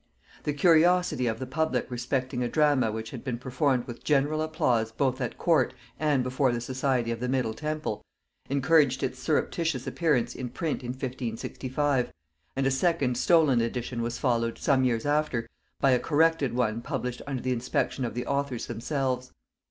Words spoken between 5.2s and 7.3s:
at court and before the society of the